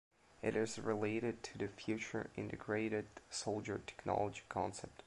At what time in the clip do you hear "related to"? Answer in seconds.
0.79-1.59